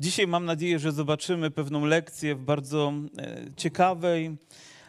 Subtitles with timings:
[0.00, 4.36] Dzisiaj mam nadzieję, że zobaczymy pewną lekcję w bardzo e, ciekawej,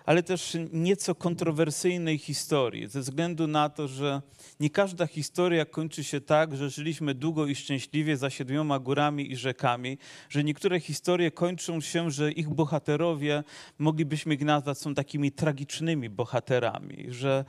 [0.06, 4.22] ale też nieco kontrowersyjnej historii, ze względu na to, że
[4.60, 9.36] nie każda historia kończy się tak, że żyliśmy długo i szczęśliwie za siedmioma górami i
[9.36, 9.98] rzekami,
[10.30, 13.44] że niektóre historie kończą się, że ich bohaterowie,
[13.80, 17.46] moglibyśmy ich nazwać, są takimi tragicznymi bohaterami, że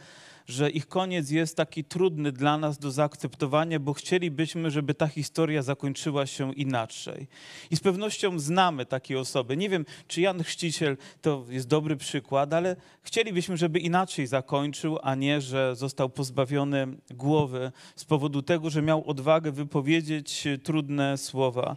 [0.51, 5.63] że ich koniec jest taki trudny dla nas do zaakceptowania, bo chcielibyśmy, żeby ta historia
[5.63, 7.29] zakończyła się inaczej.
[7.71, 9.57] I z pewnością znamy takie osoby.
[9.57, 15.15] Nie wiem, czy Jan Chrzciciel to jest dobry przykład, ale chcielibyśmy, żeby inaczej zakończył, a
[15.15, 21.77] nie, że został pozbawiony głowy z powodu tego, że miał odwagę wypowiedzieć trudne słowa.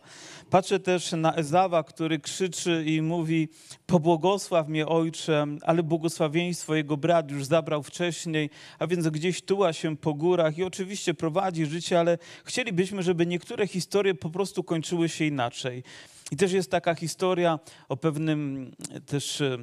[0.50, 3.50] Patrzę też na Ezawa, który krzyczy i mówi:
[3.86, 9.98] Pobłogosław mnie, ojcze, ale błogosławieństwo jego brat już zabrał wcześniej a więc gdzieś tuła się
[9.98, 15.26] po górach i oczywiście prowadzi życie, ale chcielibyśmy, żeby niektóre historie po prostu kończyły się
[15.26, 15.84] inaczej.
[16.32, 18.72] I też jest taka historia o pewnym
[19.06, 19.58] też e,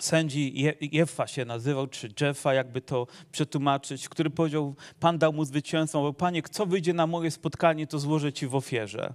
[0.00, 6.02] sędzi Jeffa się nazywał, czy Jeffa, jakby to przetłumaczyć, który powiedział, Pan dał mu zwycięstwo,
[6.02, 9.14] bo Panie, co wyjdzie na moje spotkanie, to złożę Ci w ofierze.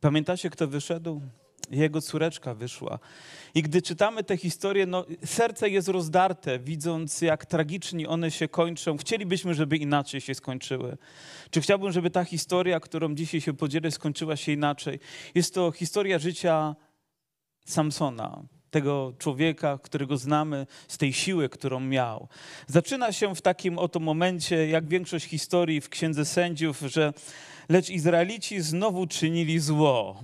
[0.00, 1.20] Pamiętacie, kto wyszedł?
[1.72, 2.98] Jego córeczka wyszła.
[3.54, 8.96] I gdy czytamy te historie, no, serce jest rozdarte, widząc jak tragicznie one się kończą.
[8.96, 10.96] Chcielibyśmy, żeby inaczej się skończyły.
[11.50, 14.98] Czy chciałbym, żeby ta historia, którą dzisiaj się podzielę, skończyła się inaczej?
[15.34, 16.76] Jest to historia życia
[17.64, 22.28] Samsona, tego człowieka, którego znamy, z tej siły, którą miał.
[22.66, 27.12] Zaczyna się w takim oto momencie, jak większość historii w Księdze Sędziów, że
[27.68, 30.22] lecz Izraelici znowu czynili zło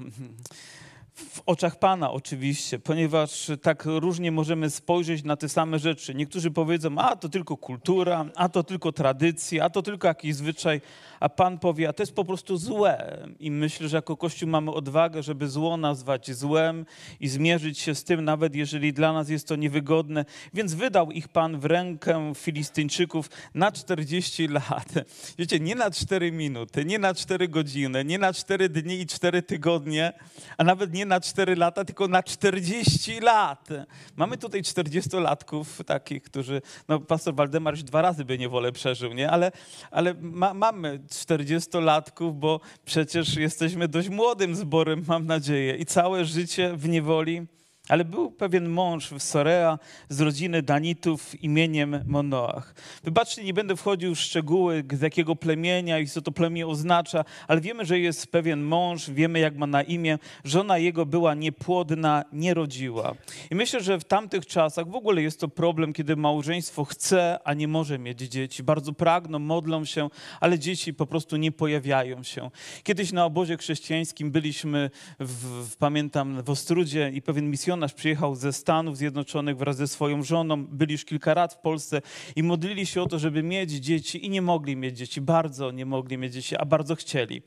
[1.19, 6.14] w oczach Pana oczywiście, ponieważ tak różnie możemy spojrzeć na te same rzeczy.
[6.14, 10.80] Niektórzy powiedzą, a to tylko kultura, a to tylko tradycja, a to tylko jakiś zwyczaj,
[11.20, 13.27] a Pan powie, a to jest po prostu złe.
[13.41, 16.86] I myślę, że jako Kościół mamy odwagę, żeby zło nazwać złem
[17.20, 20.25] i zmierzyć się z tym, nawet jeżeli dla nas jest to niewygodne.
[20.55, 24.93] Więc wydał ich Pan w rękę Filistyńczyków na 40 lat.
[25.38, 29.43] Wiecie, nie na 4 minuty, nie na 4 godziny, nie na 4 dni i 4
[29.43, 30.12] tygodnie,
[30.56, 33.69] a nawet nie na 4 lata, tylko na 40 lat.
[34.16, 39.31] Mamy tutaj 40-latków takich, którzy, no pastor Waldemar już dwa razy by niewolę przeżył, nie?
[39.31, 39.53] Ale,
[39.91, 46.76] ale ma, mamy 40-latków, bo przecież jesteśmy dość młodym zborem, mam nadzieję, i całe życie
[46.76, 47.46] w niewoli
[47.88, 49.78] ale był pewien mąż w Sorea
[50.09, 52.75] z rodziny Danitów imieniem Monoach.
[53.04, 57.60] Wybaczcie, nie będę wchodził w szczegóły, z jakiego plemienia i co to plemię oznacza, ale
[57.60, 60.19] wiemy, że jest pewien mąż, wiemy jak ma na imię.
[60.44, 63.15] Żona jego była niepłodna, nie rodziła.
[63.50, 67.55] I myślę, że w tamtych czasach w ogóle jest to problem, kiedy małżeństwo chce, a
[67.55, 68.62] nie może mieć dzieci.
[68.62, 70.09] Bardzo pragną, modlą się,
[70.41, 72.50] ale dzieci po prostu nie pojawiają się.
[72.82, 78.34] Kiedyś na obozie chrześcijańskim byliśmy, w, w, pamiętam, w Ostrudzie i pewien misjonarzem misjonarz przyjechał
[78.34, 82.03] ze Stanów Zjednoczonych wraz ze swoją żoną, byli już kilka lat w Polsce
[82.37, 85.87] i modlili się o to, żeby mieć dzieci i nie mogli mieć dzieci, bardzo nie
[85.87, 87.43] mogli mieć dzieci, a bardzo chcieli.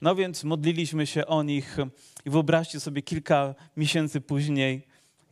[0.00, 1.76] No więc modliliśmy się o nich.
[2.24, 4.87] I wyobraźcie sobie kilka miesięcy później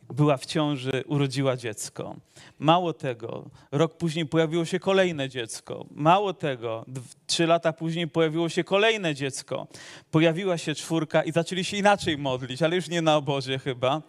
[0.09, 2.15] była w ciąży, urodziła dziecko.
[2.59, 5.85] Mało tego, rok później pojawiło się kolejne dziecko.
[5.91, 6.85] Mało tego,
[7.27, 9.67] trzy lata później pojawiło się kolejne dziecko.
[10.11, 14.01] Pojawiła się czwórka i zaczęli się inaczej modlić, ale już nie na obozie chyba.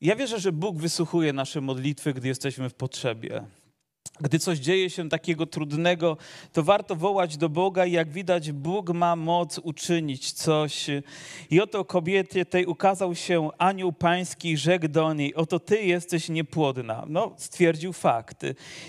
[0.00, 3.44] Ja wierzę, że Bóg wysłuchuje nasze modlitwy, gdy jesteśmy w potrzebie.
[4.22, 6.16] Gdy coś dzieje się takiego trudnego,
[6.52, 10.86] to warto wołać do Boga i jak widać, Bóg ma moc uczynić coś.
[11.50, 16.28] I oto kobiecie tej ukazał się anioł pański i rzekł do niej, oto ty jesteś
[16.28, 17.04] niepłodna.
[17.08, 18.42] No, stwierdził fakt.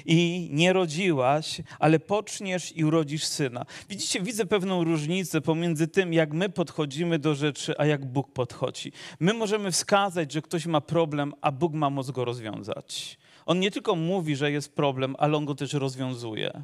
[0.05, 3.65] I nie rodziłaś, ale poczniesz i urodzisz syna.
[3.89, 8.91] Widzicie, widzę pewną różnicę pomiędzy tym, jak my podchodzimy do rzeczy, a jak Bóg podchodzi.
[9.19, 13.22] My możemy wskazać, że ktoś ma problem, a Bóg ma moc go rozwiązać.
[13.45, 16.63] On nie tylko mówi, że jest problem, ale on go też rozwiązuje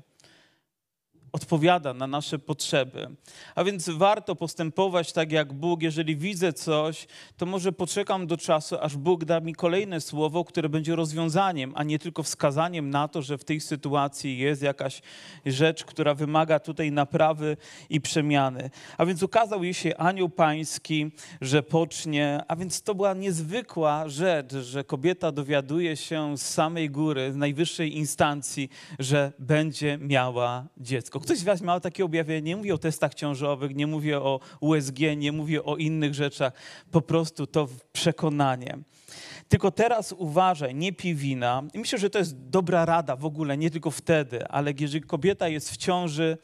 [1.31, 3.07] odpowiada na nasze potrzeby.
[3.55, 5.81] A więc warto postępować tak jak Bóg.
[5.81, 10.69] Jeżeli widzę coś, to może poczekam do czasu, aż Bóg da mi kolejne słowo, które
[10.69, 15.01] będzie rozwiązaniem, a nie tylko wskazaniem na to, że w tej sytuacji jest jakaś
[15.45, 17.57] rzecz, która wymaga tutaj naprawy
[17.89, 18.69] i przemiany.
[18.97, 21.11] A więc ukazał jej się anioł pański,
[21.41, 27.33] że pocznie, a więc to była niezwykła rzecz, że kobieta dowiaduje się z samej góry,
[27.33, 31.18] z najwyższej instancji, że będzie miała dziecko.
[31.19, 34.99] Ktoś z Was miał takie objawienie, nie mówię o testach ciążowych, nie mówię o USG,
[35.17, 36.53] nie mówię o innych rzeczach,
[36.91, 38.77] po prostu to przekonanie.
[39.49, 41.63] Tylko teraz uważaj, nie pij wina.
[41.73, 45.47] I myślę, że to jest dobra rada w ogóle, nie tylko wtedy, ale jeżeli kobieta
[45.47, 46.37] jest w ciąży,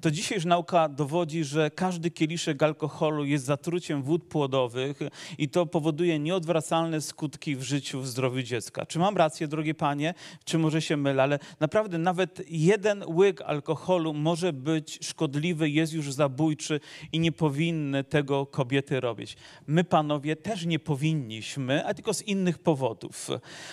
[0.00, 4.98] to dzisiejsza nauka dowodzi, że każdy kieliszek alkoholu jest zatruciem wód płodowych
[5.38, 8.86] i to powoduje nieodwracalne skutki w życiu, w zdrowiu dziecka.
[8.86, 10.14] Czy mam rację, drogie panie,
[10.44, 16.12] czy może się mylę, ale naprawdę nawet jeden łyk alkoholu może być szkodliwy, jest już
[16.12, 16.80] zabójczy
[17.12, 19.36] i nie powinny tego kobiety robić.
[19.66, 23.28] My, panowie, też nie powinniśmy, a tylko z innych powodów.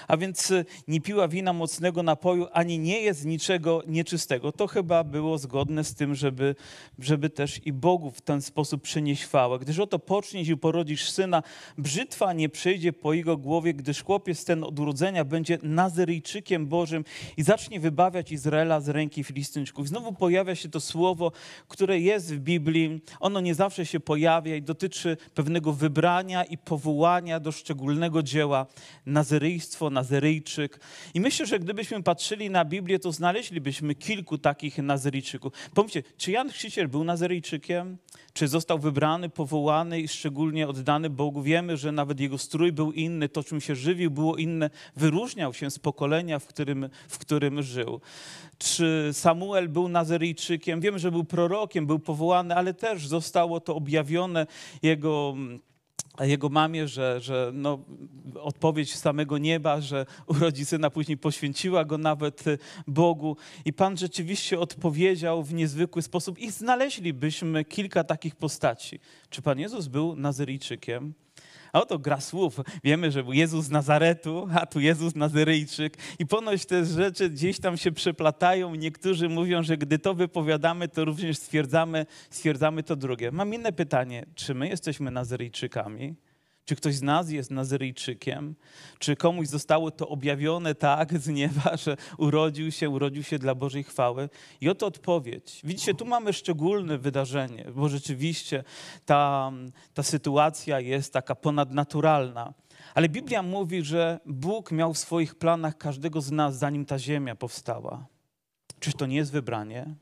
[0.07, 0.53] A więc
[0.87, 4.51] nie piła wina mocnego napoju, ani nie jest niczego nieczystego.
[4.51, 6.55] To chyba było zgodne z tym, żeby,
[6.99, 9.59] żeby też i Bogu w ten sposób przynieść chwałę.
[9.59, 11.43] Gdyż oto poczniesz i porodzisz syna,
[11.77, 17.05] brzytwa nie przejdzie po jego głowie, gdyż chłopiec ten od urodzenia będzie Nazyryjczykiem Bożym
[17.37, 19.87] i zacznie wybawiać Izraela z ręki Filistynczyków.
[19.87, 21.31] Znowu pojawia się to słowo,
[21.67, 23.01] które jest w Biblii.
[23.19, 28.65] Ono nie zawsze się pojawia i dotyczy pewnego wybrania i powołania do szczególnego dzieła.
[29.05, 30.79] Nazyryjstwo, Nazyryjczyk.
[31.13, 35.53] I myślę, że gdybyśmy patrzyli na Biblię, to znaleźlibyśmy kilku takich Nazyryjczyków.
[35.73, 37.97] Pomyślcie, czy Jan Chrzciciel był Nazyryjczykiem?
[38.33, 41.41] Czy został wybrany, powołany i szczególnie oddany Bogu?
[41.41, 45.71] Wiemy, że nawet jego strój był inny, to czym się żywił było inne, wyróżniał się
[45.71, 48.01] z pokolenia, w którym, w którym żył.
[48.57, 50.81] Czy Samuel był Nazyryjczykiem?
[50.81, 54.47] Wiemy, że był prorokiem, był powołany, ale też zostało to objawione
[54.81, 55.35] jego
[56.19, 57.79] jego mamie, że, że no,
[58.39, 62.43] odpowiedź samego nieba, że urodzi syna, później poświęciła go nawet
[62.87, 63.37] Bogu.
[63.65, 68.99] I Pan rzeczywiście odpowiedział w niezwykły sposób i znaleźlibyśmy kilka takich postaci.
[69.29, 71.13] Czy Pan Jezus był Nazyryjczykiem?
[71.73, 72.59] A oto gra słów.
[72.83, 75.97] Wiemy, że Jezus z Nazaretu, a tu Jezus Nazyryjczyk.
[76.19, 78.75] I ponoć te rzeczy gdzieś tam się przeplatają.
[78.75, 83.31] Niektórzy mówią, że gdy to wypowiadamy, to również stwierdzamy, stwierdzamy to drugie.
[83.31, 84.25] Mam inne pytanie.
[84.35, 86.15] Czy my jesteśmy Nazyryjczykami?
[86.65, 88.55] Czy ktoś z nas jest Nazyryjczykiem?
[88.99, 93.83] Czy komuś zostało to objawione tak z nieba, że urodził się, urodził się dla Bożej
[93.83, 94.29] chwały?
[94.61, 95.61] I oto odpowiedź.
[95.63, 98.63] Widzicie, tu mamy szczególne wydarzenie, bo rzeczywiście
[99.05, 99.51] ta,
[99.93, 102.53] ta sytuacja jest taka ponadnaturalna.
[102.95, 107.35] Ale Biblia mówi, że Bóg miał w swoich planach każdego z nas, zanim ta ziemia
[107.35, 108.05] powstała.
[108.79, 109.95] Czyż to nie jest wybranie?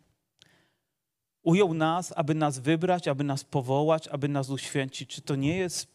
[1.43, 5.09] Ujął nas, aby nas wybrać, aby nas powołać, aby nas uświęcić.
[5.09, 5.90] Czy to nie jest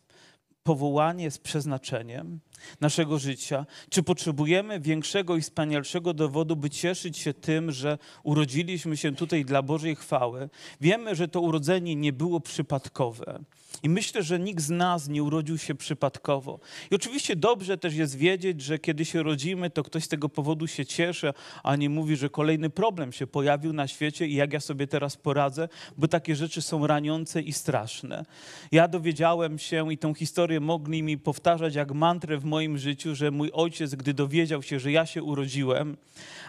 [0.67, 2.41] powołanie z przeznaczeniem
[2.81, 3.67] naszego życia?
[3.91, 9.63] Czy potrzebujemy większego i wspanialszego dowodu, by cieszyć się tym, że urodziliśmy się tutaj dla
[9.63, 10.49] Bożej chwały?
[10.81, 13.45] Wiemy, że to urodzenie nie było przypadkowe.
[13.83, 16.61] I myślę, że nikt z nas nie urodził się przypadkowo.
[16.91, 20.67] I oczywiście dobrze też jest wiedzieć, że kiedy się rodzimy, to ktoś z tego powodu
[20.67, 21.33] się cieszy,
[21.63, 25.17] a nie mówi, że kolejny problem się pojawił na świecie i jak ja sobie teraz
[25.17, 25.69] poradzę,
[25.99, 28.25] bo takie rzeczy są raniące i straszne.
[28.73, 33.31] Ja dowiedziałem się i tą historię mogli mi powtarzać jak mantrę w moim życiu, że
[33.31, 35.97] mój ojciec, gdy dowiedział się, że ja się urodziłem,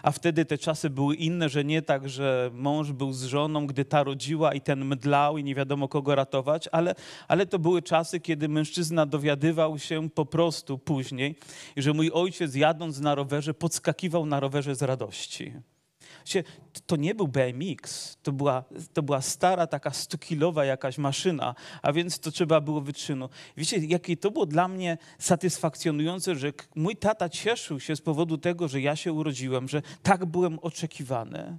[0.02, 3.84] a wtedy te czasy były inne, że nie tak, że mąż był z żoną, gdy
[3.84, 6.94] ta rodziła i ten mdlał i nie wiadomo kogo ratować, ale
[7.28, 11.38] ale to były czasy, kiedy mężczyzna dowiadywał się po prostu później,
[11.76, 15.52] że mój ojciec jadąc na rowerze podskakiwał na rowerze z radości.
[16.86, 22.18] To nie był BMX, to była, to była stara, taka 100-kilowa jakaś maszyna, a więc
[22.18, 23.28] to trzeba było wytrzynu.
[23.56, 28.68] Wiecie, jakie to było dla mnie satysfakcjonujące, że mój tata cieszył się z powodu tego,
[28.68, 31.58] że ja się urodziłem, że tak byłem oczekiwany.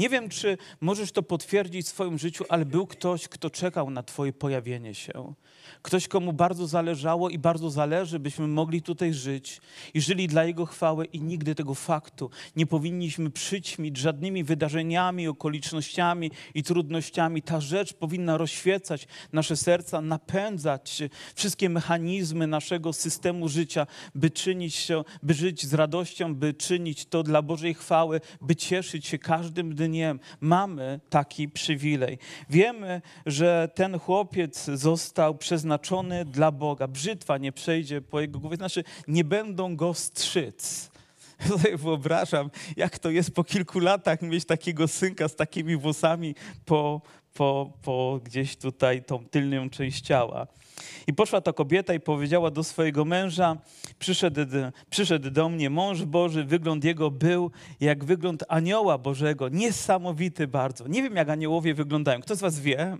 [0.00, 4.02] Nie wiem, czy możesz to potwierdzić w swoim życiu, ale był ktoś, kto czekał na
[4.02, 5.34] Twoje pojawienie się.
[5.82, 9.60] Ktoś, komu bardzo zależało i bardzo zależy, byśmy mogli tutaj żyć
[9.94, 16.30] i żyli dla Jego chwały i nigdy tego faktu nie powinniśmy przyćmić żadnymi wydarzeniami, okolicznościami
[16.54, 17.42] i trudnościami.
[17.42, 21.02] Ta rzecz powinna rozświecać nasze serca, napędzać
[21.34, 27.22] wszystkie mechanizmy naszego systemu życia, by czynić się, by żyć z radością, by czynić to
[27.22, 30.20] dla Bożej chwały, by cieszyć się każdym dniem.
[30.40, 32.18] Mamy taki przywilej.
[32.50, 36.88] Wiemy, że ten chłopiec został przeznaczony dla Boga.
[36.88, 40.90] Brzytwa nie przejdzie po jego głowie, znaczy nie będą go strzyc.
[41.84, 46.34] Wyobrażam, jak to jest po kilku latach mieć takiego synka z takimi włosami
[46.64, 47.00] po,
[47.34, 50.46] po, po gdzieś tutaj tą tylną część ciała.
[51.06, 53.56] I poszła ta kobieta i powiedziała do swojego męża,
[53.98, 54.40] przyszedł,
[54.90, 60.88] przyszedł do mnie mąż Boży, wygląd jego był jak wygląd anioła Bożego, niesamowity bardzo.
[60.88, 62.20] Nie wiem, jak aniołowie wyglądają.
[62.20, 62.96] Kto z was wie?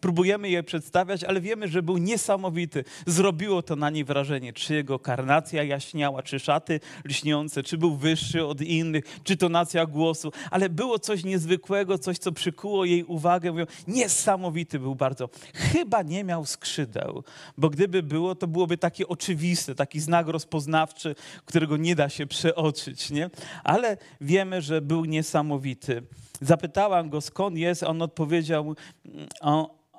[0.00, 2.84] Próbujemy je przedstawiać, ale wiemy, że był niesamowity.
[3.06, 4.52] Zrobiło to na niej wrażenie.
[4.52, 10.32] Czy jego karnacja jaśniała, czy szaty lśniące, czy był wyższy od innych, czy tonacja głosu,
[10.50, 13.52] ale było coś niezwykłego, coś, co przykuło jej uwagę.
[13.52, 15.28] Mówią, niesamowity był bardzo.
[15.54, 17.23] Chyba nie miał skrzydeł,
[17.58, 21.14] bo gdyby było, to byłoby takie oczywiste, taki znak rozpoznawczy,
[21.44, 23.30] którego nie da się przeoczyć, nie?
[23.64, 26.02] Ale wiemy, że był niesamowity.
[26.40, 28.74] Zapytałam go, skąd jest, on odpowiedział,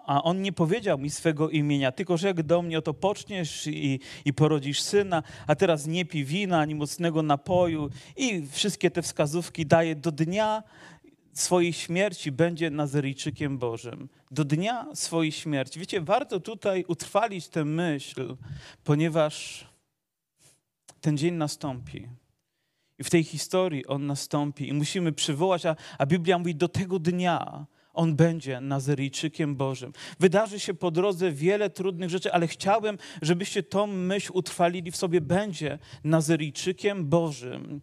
[0.05, 4.33] a on nie powiedział mi swego imienia, tylko rzekł do mnie, oto poczniesz i, i
[4.33, 9.95] porodzisz syna, a teraz nie pij wina ani mocnego napoju i wszystkie te wskazówki daje
[9.95, 10.63] do dnia
[11.35, 14.09] swojej śmierci będzie Nazaryjczykiem Bożym.
[14.31, 15.79] Do dnia swojej śmierci.
[15.79, 18.35] Wiecie, warto tutaj utrwalić tę myśl,
[18.83, 19.65] ponieważ
[21.01, 22.07] ten dzień nastąpi.
[22.99, 26.99] I w tej historii on nastąpi i musimy przywołać, a, a Biblia mówi do tego
[26.99, 29.93] dnia, on będzie Nazaryjczykiem Bożym.
[30.19, 35.21] Wydarzy się po drodze wiele trudnych rzeczy, ale chciałem, żebyście tą myśl utrwalili w sobie.
[35.21, 37.81] Będzie Nazaryjczykiem Bożym.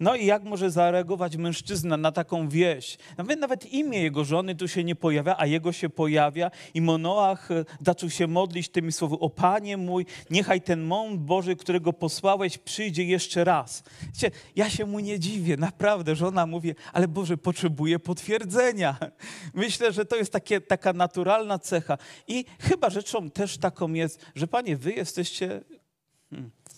[0.00, 2.98] No i jak może zareagować mężczyzna na taką wieść?
[3.18, 7.50] Nawet, nawet imię jego żony tu się nie pojawia, a jego się pojawia i Monoach
[7.50, 12.58] e, zaczął się modlić tymi słowy, o Panie mój, niechaj ten mąż Boży, którego posłałeś,
[12.58, 13.82] przyjdzie jeszcze raz.
[14.02, 18.96] Wiecie, ja się mu nie dziwię, naprawdę, żona mówi, ale Boże, potrzebuje potwierdzenia.
[19.54, 24.46] Myślę, że to jest takie, taka naturalna cecha i chyba rzeczą też taką jest, że
[24.46, 25.60] Panie, wy jesteście...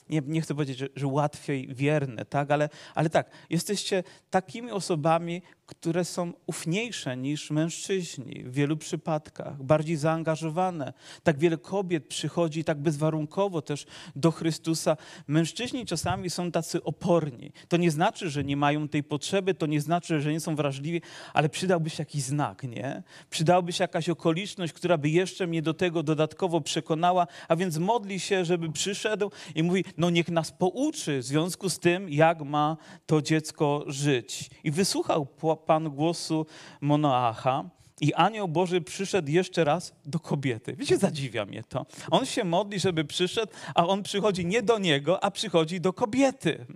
[0.09, 2.51] Nie, nie chcę powiedzieć, że, że łatwiej wierne, tak?
[2.51, 9.97] ale, ale tak, jesteście takimi osobami, które są ufniejsze niż mężczyźni w wielu przypadkach, bardziej
[9.97, 10.93] zaangażowane.
[11.23, 14.97] Tak wiele kobiet przychodzi tak bezwarunkowo też do Chrystusa.
[15.27, 17.53] Mężczyźni czasami są tacy oporni.
[17.69, 21.03] To nie znaczy, że nie mają tej potrzeby, to nie znaczy, że nie są wrażliwi,
[21.35, 23.03] ale przydałby się jakiś znak, nie?
[23.31, 28.21] Przydałby się jakaś okoliczność, która by jeszcze mnie do tego dodatkowo przekonała, a więc modli
[28.21, 32.77] się, żeby przyszedł i mówi, no niech nas pouczy w związku z tym, jak ma
[33.07, 34.51] to dziecko żyć.
[34.65, 35.27] I wysłuchał
[35.57, 36.47] Pan głosu
[36.81, 37.65] Monoacha.
[38.01, 40.77] I anioł Boży przyszedł jeszcze raz do kobiety.
[40.77, 41.87] Wiecie, zadziwia mnie to.
[42.11, 46.67] On się modli, żeby przyszedł, a on przychodzi nie do niego, a przychodzi do kobiety.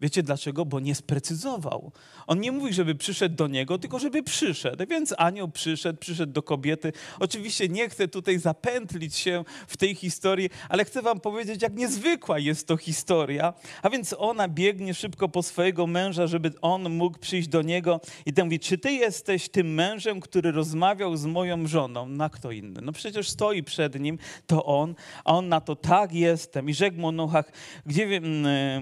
[0.00, 0.64] Wiecie dlaczego?
[0.64, 1.92] Bo nie sprecyzował.
[2.26, 4.86] On nie mówi, żeby przyszedł do niego, tylko żeby przyszedł.
[4.86, 6.92] Więc anioł przyszedł, przyszedł do kobiety.
[7.18, 12.38] Oczywiście nie chcę tutaj zapętlić się w tej historii, ale chcę wam powiedzieć, jak niezwykła
[12.38, 13.54] jest to historia.
[13.82, 18.32] A więc ona biegnie szybko po swojego męża, żeby on mógł przyjść do niego i
[18.32, 22.08] ten mówi, czy ty jesteś tym mężem, który rozmawiał z moją żoną?
[22.08, 22.80] Na kto inny?
[22.82, 24.94] No przecież stoi przed nim, to on.
[25.24, 26.68] A on na to, tak jestem.
[26.68, 27.52] I rzekł mu Noach,
[27.86, 28.20] gdzie,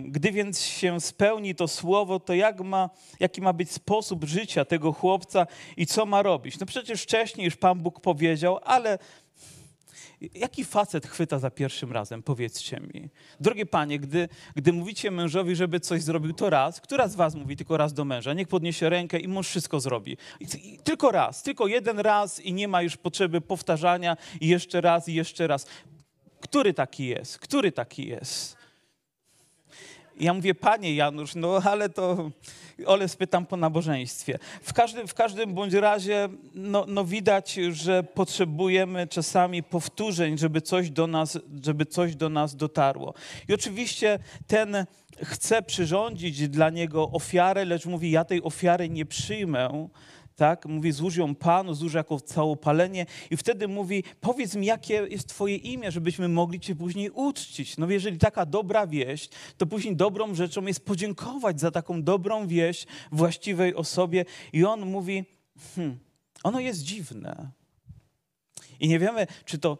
[0.05, 4.93] gdy więc się spełni to słowo, to jak ma, jaki ma być sposób życia tego
[4.93, 5.47] chłopca
[5.77, 6.61] i co ma robić?
[6.61, 8.99] No przecież wcześniej już Pan Bóg powiedział, ale
[10.35, 12.23] jaki facet chwyta za pierwszym razem?
[12.23, 13.09] Powiedzcie mi.
[13.41, 16.81] Drogie panie, gdy, gdy mówicie mężowi, żeby coś zrobił, to raz.
[16.81, 18.33] Która z was mówi tylko raz do męża?
[18.33, 20.17] Niech podniesie rękę i mąż wszystko zrobi.
[20.41, 24.81] I, i, tylko raz, tylko jeden raz i nie ma już potrzeby powtarzania i jeszcze
[24.81, 25.67] raz i jeszcze raz.
[26.41, 27.39] Który taki jest?
[27.39, 28.58] Który taki jest?
[30.21, 32.31] Ja mówię, panie Janusz, no ale to
[32.87, 34.39] ole spytam po nabożeństwie.
[34.63, 40.91] W każdym, w każdym bądź razie no, no widać, że potrzebujemy czasami powtórzeń, żeby coś,
[40.91, 43.15] do nas, żeby coś do nas dotarło.
[43.49, 44.87] I oczywiście ten
[45.23, 49.89] chce przyrządzić dla niego ofiarę, lecz mówi, ja tej ofiary nie przyjmę,
[50.39, 50.67] tak?
[50.67, 55.57] Mówi, złóż ją Panu, złóż jako całopalenie i wtedy mówi, powiedz mi, jakie jest Twoje
[55.57, 57.77] imię, żebyśmy mogli Cię później uczcić.
[57.77, 62.87] No jeżeli taka dobra wieść, to później dobrą rzeczą jest podziękować za taką dobrą wieść
[63.13, 65.25] właściwej osobie i on mówi,
[65.75, 65.99] hmm,
[66.43, 67.51] ono jest dziwne.
[68.81, 69.79] I nie wiemy, czy to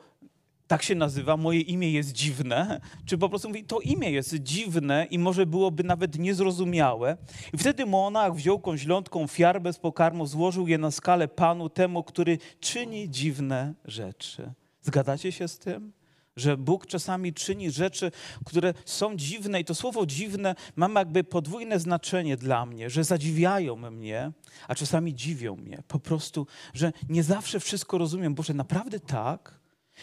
[0.69, 5.07] tak się nazywa, moje imię jest dziwne, czy po prostu mówi, to imię jest dziwne
[5.11, 7.17] i może byłoby nawet niezrozumiałe.
[7.53, 12.39] I wtedy monach wziął kąźlątką fiarbę z pokarmu, złożył je na skalę Panu, temu, który
[12.61, 14.53] czyni dziwne rzeczy.
[14.83, 15.93] Zgadzacie się z tym?
[16.37, 18.11] Że Bóg czasami czyni rzeczy,
[18.45, 23.77] które są dziwne i to słowo dziwne ma jakby podwójne znaczenie dla mnie, że zadziwiają
[23.77, 24.33] mnie,
[24.69, 25.83] a czasami dziwią mnie.
[25.89, 28.35] Po prostu, że nie zawsze wszystko rozumiem.
[28.35, 29.59] Boże, naprawdę tak?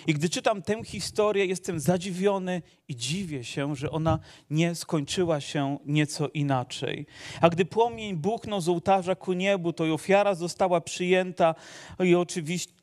[0.08, 5.78] I gdy czytam tę historię, jestem zadziwiony i dziwię się, że ona nie skończyła się
[5.86, 7.06] nieco inaczej.
[7.42, 11.56] A gdy płomień buchnął z ołtarza ku niebu, to i ofiara została przyjęta
[12.00, 12.74] i oczywiście,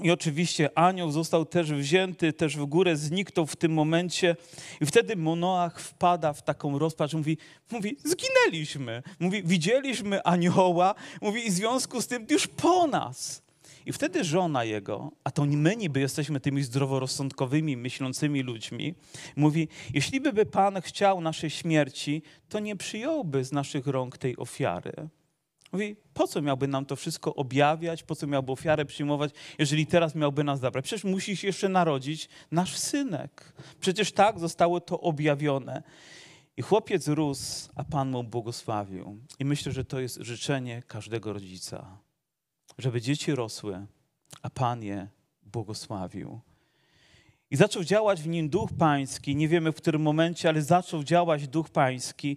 [0.00, 4.36] i oczywiście anioł został też wzięty, też w górę zniknął w tym momencie.
[4.80, 7.14] I wtedy Monoach wpada w taką rozpacz.
[7.14, 7.38] Mówi,
[7.70, 9.02] mówi, zginęliśmy.
[9.20, 10.94] Mówi, widzieliśmy anioła.
[11.20, 13.42] Mówi, i w związku z tym już po nas.
[13.86, 18.94] I wtedy żona jego, a to my niby jesteśmy tymi zdroworozsądkowymi, myślącymi ludźmi,
[19.36, 24.92] mówi, jeśli by Pan chciał naszej śmierci, to nie przyjąłby z naszych rąk tej ofiary.
[25.72, 30.14] Mówi, po co miałby nam to wszystko objawiać, po co miałby ofiarę przyjmować, jeżeli teraz
[30.14, 30.84] miałby nas zabrać?
[30.84, 33.52] Przecież musi się jeszcze narodzić nasz synek.
[33.80, 35.82] Przecież tak zostało to objawione.
[36.56, 39.18] I chłopiec rósł, a Pan mu błogosławił.
[39.38, 41.98] I myślę, że to jest życzenie każdego rodzica,
[42.78, 43.86] żeby dzieci rosły,
[44.42, 45.08] a Pan je
[45.42, 46.40] błogosławił.
[47.52, 49.36] I zaczął działać w nim Duch Pański.
[49.36, 52.36] Nie wiemy w którym momencie, ale zaczął działać Duch Pański.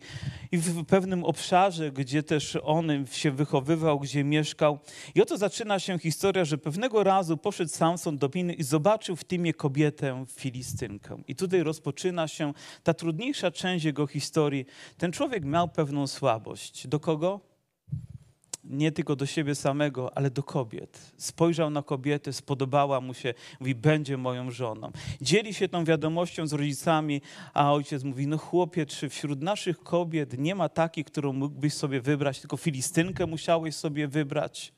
[0.52, 4.80] I w pewnym obszarze, gdzie też on się wychowywał, gdzie mieszkał.
[5.16, 9.24] I oto zaczyna się historia, że pewnego razu poszedł Samson do miny i zobaczył w
[9.24, 11.18] tymie kobietę Filistynkę.
[11.28, 14.66] I tutaj rozpoczyna się ta trudniejsza część jego historii.
[14.98, 16.88] Ten człowiek miał pewną słabość.
[16.88, 17.55] Do kogo?
[18.70, 21.14] Nie tylko do siebie samego, ale do kobiet.
[21.18, 24.92] Spojrzał na kobietę, spodobała mu się, mówi, będzie moją żoną.
[25.22, 27.22] Dzieli się tą wiadomością z rodzicami,
[27.54, 32.02] a ojciec mówi, no chłopie, czy wśród naszych kobiet nie ma takiej, którą mógłbyś sobie
[32.02, 34.74] wybrać, tylko Filistynkę musiałeś sobie wybrać.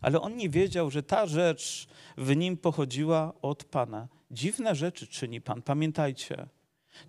[0.00, 1.86] Ale on nie wiedział, że ta rzecz
[2.18, 4.08] w nim pochodziła od Pana.
[4.30, 6.46] Dziwne rzeczy czyni Pan, pamiętajcie.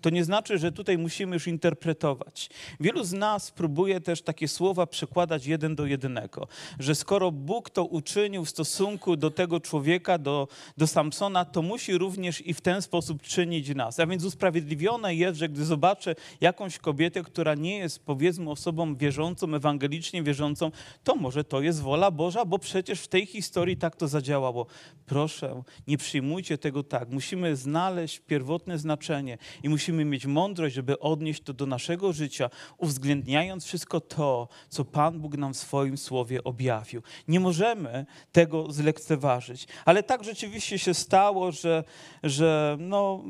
[0.01, 2.50] To nie znaczy, że tutaj musimy już interpretować.
[2.80, 6.48] Wielu z nas próbuje też takie słowa przekładać jeden do jednego,
[6.80, 11.98] że skoro Bóg to uczynił w stosunku do tego człowieka, do, do Samsona, to musi
[11.98, 14.00] również i w ten sposób czynić nas.
[14.00, 19.56] A więc usprawiedliwione jest, że gdy zobaczę jakąś kobietę, która nie jest powiedzmy osobą wierzącą,
[19.56, 20.72] ewangelicznie wierzącą,
[21.04, 24.65] to może to jest wola Boża, bo przecież w tej historii tak to zadziałało.
[25.06, 27.10] Proszę, nie przyjmujcie tego tak.
[27.10, 33.65] Musimy znaleźć pierwotne znaczenie i musimy mieć mądrość, żeby odnieść to do naszego życia, uwzględniając
[33.65, 37.01] wszystko to, co Pan Bóg nam w swoim słowie objawił.
[37.27, 39.67] Nie możemy tego zlekceważyć.
[39.86, 41.84] Ale tak rzeczywiście się stało, że,
[42.24, 43.24] że no,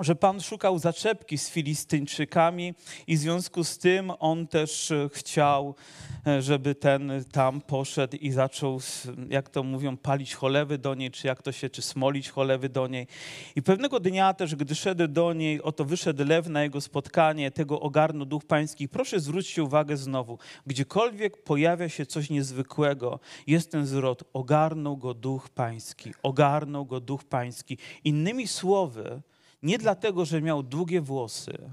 [0.00, 2.74] że Pan szukał zaczepki z Filistyńczykami
[3.06, 5.74] i w związku z tym on też e, chciał,
[6.26, 8.80] e, żeby ten tam poszedł i zaczął,
[9.28, 12.86] jak to mówią, palić cholewy do niej, czy jak to się, czy smolić cholewy do
[12.86, 13.06] niej.
[13.56, 17.80] I pewnego dnia też, gdy szedł do niej, oto wyszedł lew na jego spotkanie, tego
[17.80, 18.88] ogarnął Duch Pański.
[18.88, 25.48] Proszę zwróćcie uwagę znowu, gdziekolwiek pojawia się coś niezwykłego, jest ten zwrot, ogarnął go Duch
[25.48, 27.78] Pański, ogarnął go Duch Pański.
[28.04, 29.22] Innymi słowy,
[29.62, 31.70] nie dlatego, że miał długie włosy,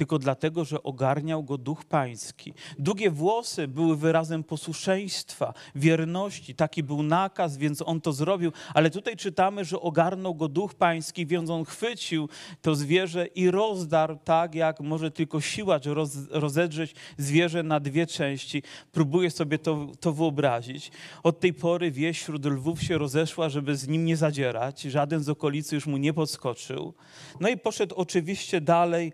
[0.00, 2.54] tylko dlatego, że ogarniał go duch pański.
[2.78, 6.54] Długie włosy były wyrazem posłuszeństwa, wierności.
[6.54, 8.52] Taki był nakaz, więc on to zrobił.
[8.74, 12.28] Ale tutaj czytamy, że ogarnął go duch pański, więc on chwycił
[12.62, 18.62] to zwierzę i rozdarł tak, jak może tylko siłacz roz, rozedrzeć zwierzę na dwie części.
[18.92, 20.90] Próbuję sobie to, to wyobrazić.
[21.22, 24.82] Od tej pory wieś wśród lwów się rozeszła, żeby z nim nie zadzierać.
[24.82, 26.94] Żaden z okolicy już mu nie podskoczył.
[27.40, 29.12] No i poszedł oczywiście dalej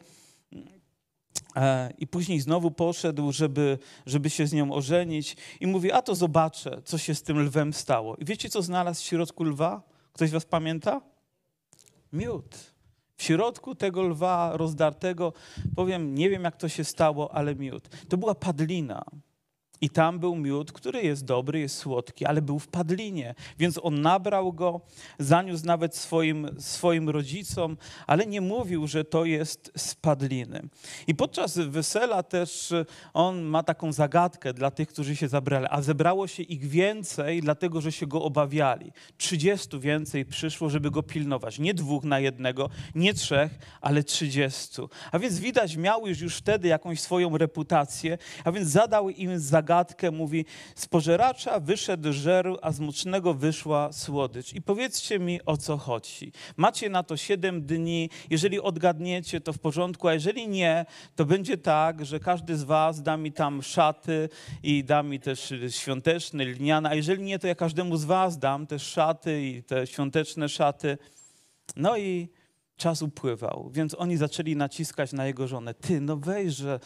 [1.99, 6.83] I później znowu poszedł, żeby, żeby się z nią ożenić i mówi, a to zobaczę,
[6.85, 8.17] co się z tym lwem stało.
[8.17, 9.83] I wiecie, co znalazł w środku lwa?
[10.13, 11.01] Ktoś was pamięta?
[12.13, 12.57] Miód.
[13.17, 15.33] W środku tego lwa rozdartego,
[15.77, 17.89] powiem, nie wiem jak to się stało, ale miód.
[18.09, 19.05] To była padlina.
[19.81, 23.35] I tam był miód, który jest dobry, jest słodki, ale był w padlinie.
[23.59, 24.81] Więc on nabrał go,
[25.19, 30.69] zaniósł nawet swoim, swoim rodzicom, ale nie mówił, że to jest z padliny.
[31.07, 32.75] I podczas wesela też
[33.15, 35.67] on ma taką zagadkę dla tych, którzy się zabrali.
[35.71, 38.93] A zebrało się ich więcej, dlatego że się go obawiali.
[39.17, 41.59] Trzydziestu więcej przyszło, żeby go pilnować.
[41.59, 44.91] Nie dwóch na jednego, nie trzech, ale trzydziestu.
[45.13, 49.66] A więc widać, miał już, już wtedy jakąś swoją reputację, a więc zadał im zagadkę
[49.67, 54.53] zagadkę, mówi, z pożeracza wyszedł żeru, a z mocnego wyszła słodycz.
[54.53, 56.33] I powiedzcie mi, o co chodzi.
[56.57, 61.59] Macie na to siedem dni, jeżeli odgadniecie, to w porządku, a jeżeli nie, to będzie
[61.59, 64.29] tak, że każdy z was da mi tam szaty
[64.63, 68.67] i da mi też świąteczne, lniane, a jeżeli nie, to ja każdemu z was dam
[68.67, 70.99] też szaty i te świąteczne szaty.
[71.77, 72.29] No i
[72.77, 75.75] czas upływał, więc oni zaczęli naciskać na jego żonę.
[75.75, 76.81] Ty, no weź, że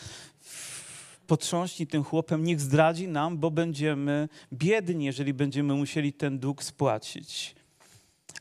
[1.30, 7.54] potrząśnij tym chłopem, niech zdradzi nam, bo będziemy biedni, jeżeli będziemy musieli ten dług spłacić.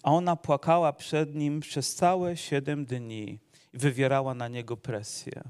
[0.04, 3.39] A ona płakała przed nim przez całe siedem dni
[3.73, 5.41] i wywierała na niego presję,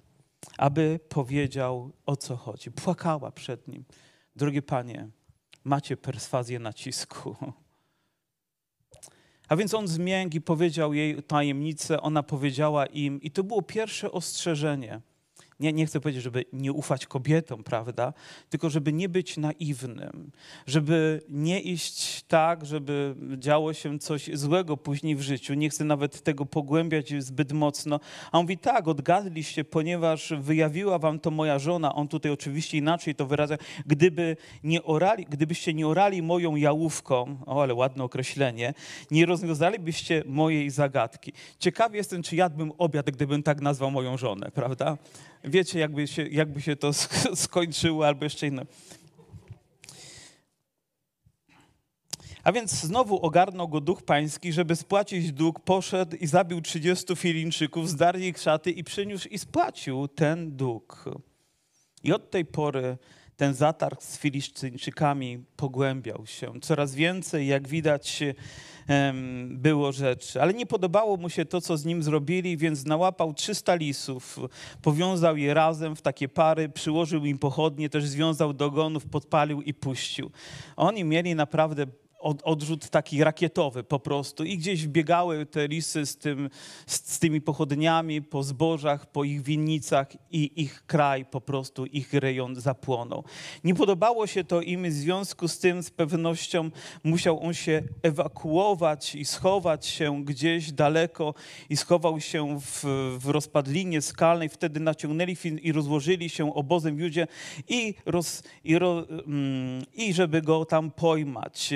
[0.57, 2.71] aby powiedział, o co chodzi.
[2.71, 3.85] Płakała przed nim.
[4.35, 5.09] Drogie panie,
[5.63, 7.35] macie perswazję nacisku.
[9.47, 14.11] A więc on zmiękł i powiedział jej tajemnicę, ona powiedziała im, i to było pierwsze
[14.11, 15.01] ostrzeżenie.
[15.59, 18.13] Nie, nie chcę powiedzieć, żeby nie ufać kobietom, prawda?
[18.49, 20.31] Tylko żeby nie być naiwnym,
[20.67, 25.53] żeby nie iść tak, żeby działo się coś złego później w życiu.
[25.53, 27.99] Nie chcę nawet tego pogłębiać zbyt mocno.
[28.31, 31.95] A on mówi, tak, odgadliście, ponieważ wyjawiła wam to moja żona.
[31.95, 33.57] On tutaj oczywiście inaczej to wyraża.
[33.85, 38.73] Gdyby nie orali, gdybyście nie orali moją jałówką, o ale ładne określenie,
[39.11, 41.33] nie rozwiązalibyście mojej zagadki.
[41.59, 44.97] Ciekawy jestem, czy jadłbym obiad, gdybym tak nazwał moją żonę, prawda?
[45.43, 46.91] Wiecie, jakby się, jakby się to
[47.35, 48.65] skończyło, albo jeszcze inne.
[52.43, 57.89] A więc znowu ogarnął go duch pański, żeby spłacić dług, poszedł i zabił 30 filińczyków,
[57.89, 61.05] zdarł ich szaty i przyniósł i spłacił ten dług.
[62.03, 62.97] I od tej pory
[63.39, 66.59] ten zatarg z Filistyńczykami pogłębiał się.
[66.61, 68.23] Coraz więcej, jak widać,
[69.45, 70.41] było rzeczy.
[70.41, 74.39] Ale nie podobało mu się to, co z nim zrobili, więc nałapał 300 lisów,
[74.81, 80.31] powiązał je razem w takie pary, przyłożył im pochodnie, też związał dogonów, podpalił i puścił.
[80.75, 81.85] Oni mieli naprawdę
[82.19, 86.49] od, odrzut taki rakietowy po prostu i gdzieś biegały te lisy z, tym,
[86.87, 92.13] z, z, tymi pochodniami po zbożach, po ich winnicach i ich kraj po prostu, ich
[92.13, 93.23] rejon zapłonął.
[93.63, 96.69] Nie podobało się to im, w związku z tym z pewnością
[97.03, 101.33] musiał on się ewakuować i schować się gdzieś daleko
[101.69, 102.83] i schował się w,
[103.19, 104.49] w rozpadlinie skalnej.
[104.49, 107.27] Wtedy naciągnęli i rozłożyli się obozem Judzie
[107.67, 111.73] i, roz, i, ro, mm, i żeby go tam pojmać.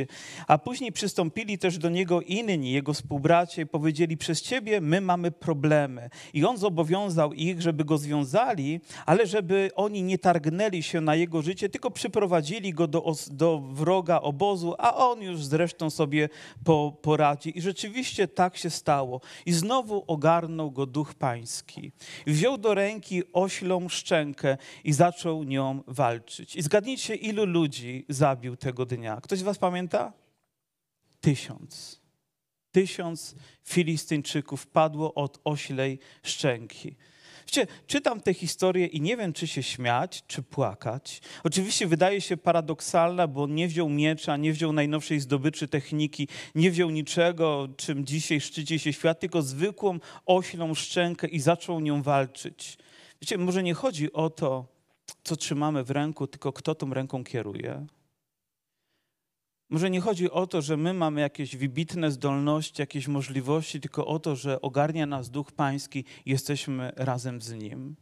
[0.47, 5.31] A później przystąpili też do niego inni, jego współbracia i powiedzieli, przez ciebie my mamy
[5.31, 6.09] problemy.
[6.33, 11.41] I on zobowiązał ich, żeby go związali, ale żeby oni nie targnęli się na jego
[11.41, 16.29] życie, tylko przyprowadzili go do, do wroga obozu, a on już zresztą sobie
[16.63, 17.57] po, poradzi.
[17.57, 19.21] I rzeczywiście tak się stało.
[19.45, 21.91] I znowu ogarnął go duch pański.
[22.27, 26.55] Wziął do ręki oślą szczękę i zaczął nią walczyć.
[26.55, 29.21] I zgadnijcie, ilu ludzi zabił tego dnia.
[29.21, 30.22] Ktoś z was pamięta?
[31.23, 32.01] Tysiąc.
[32.71, 36.95] Tysiąc Filistyńczyków padło od oślej szczęki.
[37.47, 41.21] Wiecie, czytam tę historię i nie wiem, czy się śmiać, czy płakać.
[41.43, 46.89] Oczywiście wydaje się paradoksalna, bo nie wziął miecza, nie wziął najnowszej zdobyczy techniki, nie wziął
[46.89, 52.77] niczego, czym dzisiaj szczyci się świat, tylko zwykłą oślą szczękę i zaczął nią walczyć.
[53.21, 54.65] Wiecie, może nie chodzi o to,
[55.23, 57.85] co trzymamy w ręku, tylko kto tą ręką kieruje.
[59.73, 64.19] Może nie chodzi o to, że my mamy jakieś wybitne zdolności, jakieś możliwości, tylko o
[64.19, 67.95] to, że ogarnia nas Duch Pański i jesteśmy razem z Nim.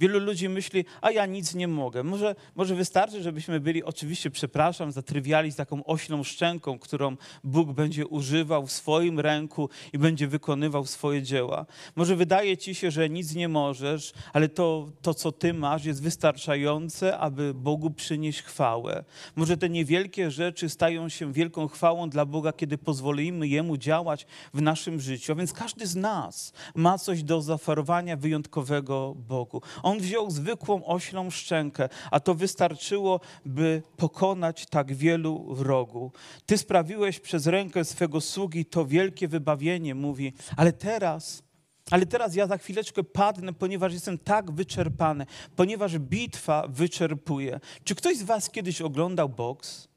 [0.00, 2.02] Wielu ludzi myśli, a ja nic nie mogę.
[2.02, 8.06] Może, może wystarczy, żebyśmy byli, oczywiście, przepraszam za trywializm, taką oślą szczęką, którą Bóg będzie
[8.06, 11.66] używał w swoim ręku i będzie wykonywał swoje dzieła.
[11.96, 16.02] Może wydaje ci się, że nic nie możesz, ale to, to co ty masz, jest
[16.02, 19.04] wystarczające, aby Bogu przynieść chwałę.
[19.36, 24.62] Może te niewielkie rzeczy stają się wielką chwałą dla Boga, kiedy pozwolimy Jemu działać w
[24.62, 25.32] naszym życiu.
[25.32, 29.62] A więc każdy z nas ma coś do zaoferowania wyjątkowego Bogu.
[29.86, 36.12] On wziął zwykłą oślą szczękę, a to wystarczyło, by pokonać tak wielu wrogów.
[36.46, 41.42] Ty sprawiłeś przez rękę swego sługi to wielkie wybawienie, mówi, ale teraz
[41.90, 47.60] ale teraz ja za chwileczkę padnę, ponieważ jestem tak wyczerpany, ponieważ bitwa wyczerpuje.
[47.84, 49.88] Czy ktoś z Was kiedyś oglądał boks?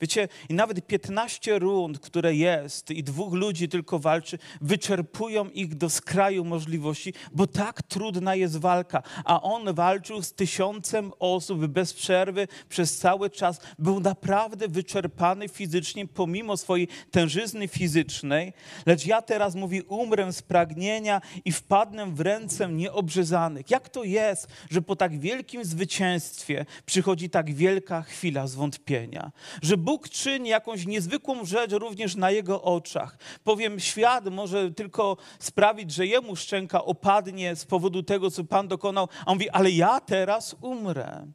[0.00, 5.90] Wiecie, i nawet 15 rund, które jest i dwóch ludzi tylko walczy, wyczerpują ich do
[5.90, 9.02] skraju możliwości, bo tak trudna jest walka.
[9.24, 13.60] A on walczył z tysiącem osób bez przerwy przez cały czas.
[13.78, 18.52] Był naprawdę wyczerpany fizycznie, pomimo swojej tężyzny fizycznej.
[18.86, 23.70] Lecz ja teraz, mówi, umrę z pragnienia i wpadnę w ręce nieobrzezanych.
[23.70, 29.32] Jak to jest, że po tak wielkim zwycięstwie przychodzi tak wielka chwila zwątpienia?
[29.62, 33.18] Że Bóg czyni jakąś niezwykłą rzecz również na jego oczach.
[33.44, 39.08] Powiem, świat może tylko sprawić, że jemu szczęka opadnie z powodu tego, co Pan dokonał,
[39.20, 41.26] a on mówi, ale ja teraz umrę.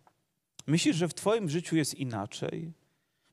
[0.68, 2.81] Myślisz, że w Twoim życiu jest inaczej?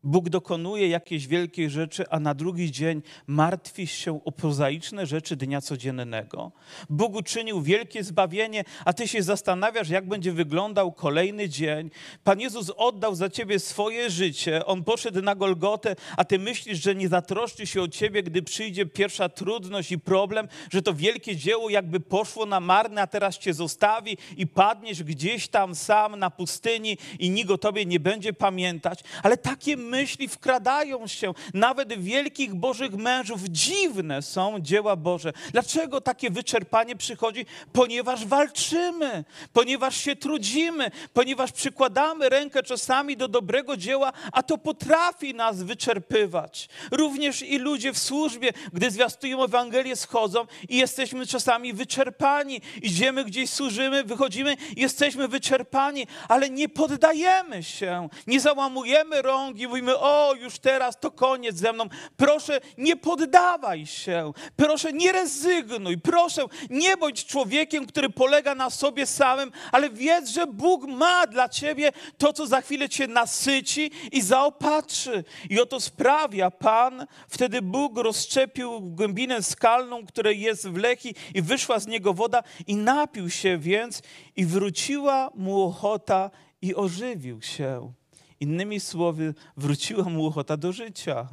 [0.04, 5.60] Bóg dokonuje jakiejś wielkiej rzeczy, a na drugi dzień martwisz się o prozaiczne rzeczy dnia
[5.60, 6.52] codziennego.
[6.90, 11.90] Bóg uczynił wielkie zbawienie, a ty się zastanawiasz, jak będzie wyglądał kolejny dzień.
[12.24, 14.66] Pan Jezus oddał za ciebie swoje życie.
[14.66, 18.86] On poszedł na Golgotę, a ty myślisz, że nie zatroszczy się o ciebie, gdy przyjdzie
[18.86, 23.54] pierwsza trudność i problem, że to wielkie dzieło jakby poszło na marne, a teraz cię
[23.54, 29.00] zostawi i padniesz gdzieś tam sam na pustyni i nikt o tobie nie będzie pamiętać.
[29.22, 33.40] Ale takie myśli wkradają się, nawet wielkich Bożych mężów.
[33.44, 35.32] Dziwne są dzieła Boże.
[35.52, 37.46] Dlaczego takie wyczerpanie przychodzi?
[37.72, 45.34] Ponieważ walczymy, ponieważ się trudzimy, ponieważ przykładamy rękę czasami do dobrego dzieła, a to potrafi
[45.34, 46.68] nas wyczerpywać.
[46.90, 52.60] Również i ludzie w służbie, gdy zwiastują Ewangelię, schodzą i jesteśmy czasami wyczerpani.
[52.82, 59.98] Idziemy gdzieś, służymy, wychodzimy, jesteśmy wyczerpani, ale nie poddajemy się, nie załamujemy rąk i mówimy,
[59.98, 61.84] o już teraz to koniec ze mną.
[62.16, 69.06] Proszę, nie poddawaj się, proszę, nie rezygnuj, proszę, nie bądź człowiekiem, który polega na sobie
[69.06, 74.22] samym, ale wiedz, że Bóg ma dla ciebie to, co za chwilę cię nasyci i
[74.22, 75.24] zaopatrzy.
[75.50, 81.78] I oto sprawia Pan, wtedy Bóg rozszczepił głębinę skalną, która jest w Lechi i wyszła
[81.78, 84.02] z niego woda i napił się więc
[84.36, 86.30] i wróciła mu ochota
[86.62, 87.92] i ożywił się.
[88.40, 91.28] Innymi słowy, wróciła mu ochota do życia,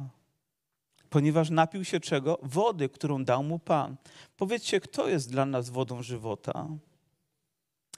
[1.10, 2.38] ponieważ napił się czego?
[2.42, 3.96] Wody, którą dał mu Pan.
[4.36, 6.68] Powiedzcie, kto jest dla nas wodą żywota?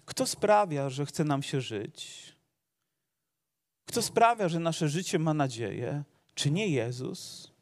[0.04, 2.32] Kto sprawia, że chce nam się żyć?
[3.86, 6.04] Kto sprawia, że nasze życie ma nadzieję?
[6.34, 7.52] Czy nie Jezus?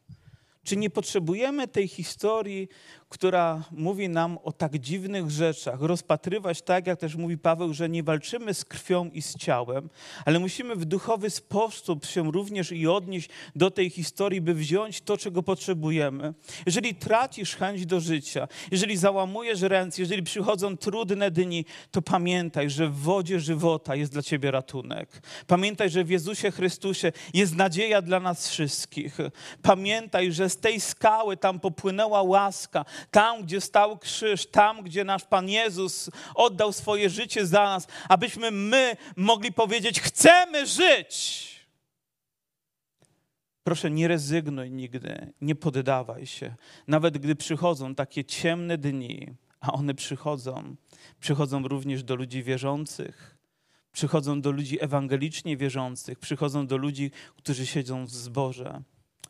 [0.63, 2.69] Czy nie potrzebujemy tej historii,
[3.09, 8.03] która mówi nam o tak dziwnych rzeczach, rozpatrywać tak, jak też mówi Paweł, że nie
[8.03, 9.89] walczymy z krwią i z ciałem,
[10.25, 15.17] ale musimy w duchowy sposób się również i odnieść do tej historii, by wziąć to,
[15.17, 16.33] czego potrzebujemy.
[16.65, 22.87] Jeżeli tracisz chęć do życia, jeżeli załamujesz ręce, jeżeli przychodzą trudne dni, to pamiętaj, że
[22.87, 25.21] w wodzie żywota jest dla ciebie ratunek.
[25.47, 29.17] Pamiętaj, że w Jezusie Chrystusie jest nadzieja dla nas wszystkich.
[29.61, 35.23] Pamiętaj, że z tej skały tam popłynęła łaska, tam, gdzie stał krzyż, tam, gdzie nasz
[35.23, 41.47] Pan Jezus oddał swoje życie za nas, abyśmy my mogli powiedzieć: Chcemy żyć.
[43.63, 46.55] Proszę, nie rezygnuj nigdy, nie poddawaj się.
[46.87, 50.75] Nawet gdy przychodzą takie ciemne dni, a one przychodzą,
[51.19, 53.37] przychodzą również do ludzi wierzących,
[53.91, 58.81] przychodzą do ludzi ewangelicznie wierzących, przychodzą do ludzi, którzy siedzą w zborze.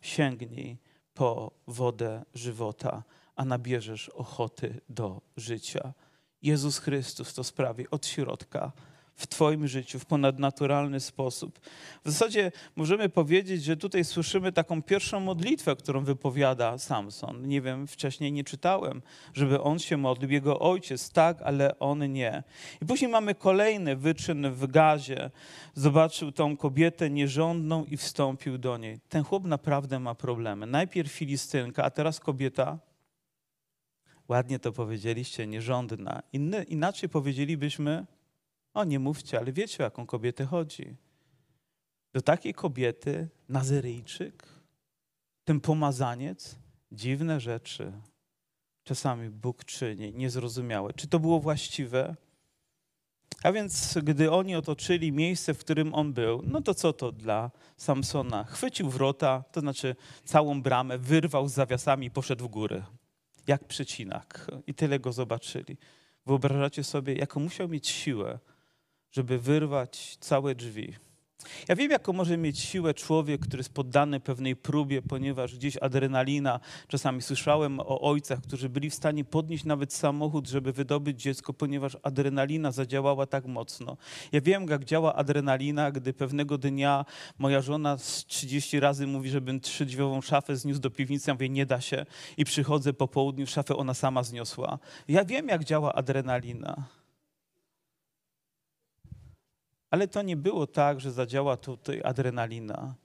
[0.01, 0.77] Sięgnij
[1.13, 3.03] po wodę żywota
[3.38, 5.93] a nabierzesz ochoty do życia.
[6.41, 8.71] Jezus Chrystus to sprawi od środka
[9.17, 11.60] w Twoim życiu w ponadnaturalny sposób.
[12.06, 17.47] W zasadzie możemy powiedzieć, że tutaj słyszymy taką pierwszą modlitwę, którą wypowiada Samson.
[17.47, 19.02] Nie wiem, wcześniej nie czytałem,
[19.34, 22.43] żeby on się modlił, jego ojciec tak, ale on nie.
[22.82, 25.32] I później mamy kolejny wyczyn w gazie.
[25.73, 29.00] Zobaczył tą kobietę nierządną i wstąpił do niej.
[29.10, 30.65] Ten chłop naprawdę ma problemy.
[30.65, 32.80] Najpierw Filistynka, a teraz kobieta
[34.28, 36.24] ładnie to powiedzieliście, nierządna.
[36.34, 38.06] Inny, inaczej powiedzielibyśmy,
[38.74, 40.96] o nie mówcie, ale wiecie o jaką kobietę chodzi.
[42.13, 44.44] Do takiej kobiety Nazyryjczyk,
[45.44, 46.56] ten pomazaniec,
[46.92, 47.94] dziwne rzeczy
[48.84, 50.94] czasami Bóg czyni, niezrozumiałe.
[50.94, 52.16] Czy to było właściwe?
[53.44, 57.52] A więc, gdy oni otoczyli miejsce, w którym on był, no to co to dla
[57.78, 58.44] Samsona?
[58.44, 62.84] Chwycił wrota, to znaczy całą bramę, wyrwał z zawiasami i poszedł w górę
[63.48, 64.48] jak przecinak.
[64.68, 65.78] I tyle go zobaczyli.
[66.26, 68.40] Wyobrażacie sobie, jaką musiał mieć siłę,
[69.12, 71.07] żeby wyrwać całe drzwi
[71.67, 76.60] ja wiem, jaką może mieć siłę człowiek, który jest poddany pewnej próbie, ponieważ gdzieś adrenalina,
[76.88, 81.97] czasami słyszałem o ojcach, którzy byli w stanie podnieść nawet samochód, żeby wydobyć dziecko, ponieważ
[82.04, 83.97] adrenalina zadziałała tak mocno.
[84.32, 87.06] Ja wiem, jak działa adrenalina, gdy pewnego dnia
[87.38, 91.65] moja żona z 30 razy mówi, żebym trzydźwiową szafę zniósł do piwnicy, ja mówię, nie
[91.65, 92.06] da się.
[92.38, 94.80] I przychodzę po południu, szafę ona sama zniosła.
[95.08, 96.97] Ja wiem, jak działa adrenalina.
[99.91, 102.95] Ale to nie było tak, że zadziała tutaj adrenalina.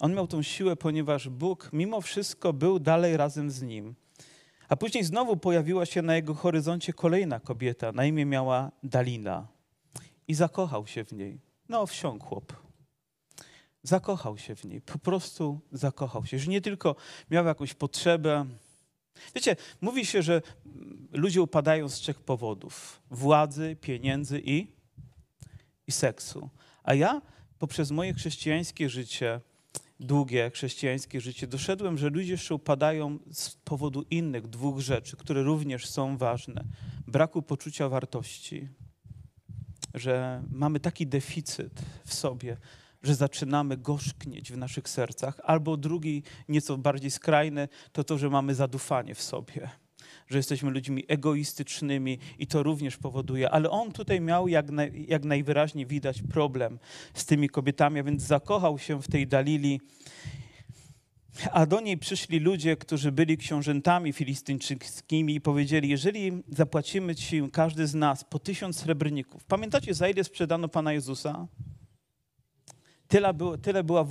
[0.00, 3.94] On miał tą siłę, ponieważ Bóg mimo wszystko był dalej razem z nim.
[4.68, 7.92] A później znowu pojawiła się na jego horyzoncie kolejna kobieta.
[7.92, 9.46] Na imię miała Dalina.
[10.28, 11.40] I zakochał się w niej.
[11.68, 12.52] No, wsiąkł chłop.
[13.82, 14.80] Zakochał się w niej.
[14.80, 16.38] Po prostu zakochał się.
[16.38, 16.96] Że nie tylko
[17.30, 18.46] miał jakąś potrzebę.
[19.34, 20.42] Wiecie, mówi się, że
[21.12, 24.79] ludzie upadają z trzech powodów: władzy, pieniędzy i
[25.90, 26.50] i seksu.
[26.82, 27.22] A ja
[27.58, 29.40] poprzez moje chrześcijańskie życie,
[30.00, 35.86] długie chrześcijańskie życie, doszedłem, że ludzie jeszcze upadają z powodu innych dwóch rzeczy, które również
[35.86, 36.64] są ważne.
[37.06, 38.68] Braku poczucia wartości,
[39.94, 42.56] że mamy taki deficyt w sobie,
[43.02, 48.54] że zaczynamy gorzknieć w naszych sercach, albo drugi, nieco bardziej skrajny, to to, że mamy
[48.54, 49.70] zadufanie w sobie
[50.30, 53.50] że jesteśmy ludźmi egoistycznymi i to również powoduje.
[53.50, 56.78] Ale on tutaj miał, jak, naj, jak najwyraźniej widać, problem
[57.14, 59.80] z tymi kobietami, a więc zakochał się w tej Dalili.
[61.52, 67.86] A do niej przyszli ludzie, którzy byli książętami filistyńczyckimi i powiedzieli, jeżeli zapłacimy ci, każdy
[67.86, 69.44] z nas, po tysiąc srebrników.
[69.44, 71.46] Pamiętacie, za ile sprzedano Pana Jezusa?
[73.10, 74.06] Tyle, było, tyle była